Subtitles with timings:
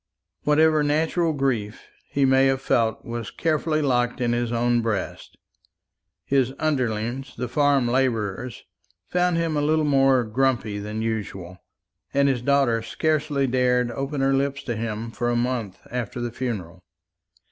[0.45, 5.37] Whatever natural grief he may have felt was carefully locked in his own breast.
[6.25, 8.63] His underlings, the farm labourers,
[9.09, 11.59] found him a little more "grumpy" than usual,
[12.15, 16.31] and his daughter scarcely dared open her lips to him for a month after the
[16.31, 16.81] funeral.